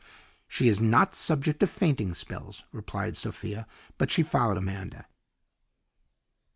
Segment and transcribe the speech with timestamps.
[0.47, 3.67] "She is not subject to fainting spells," replied Sophia,
[3.99, 5.05] but she followed Amanda.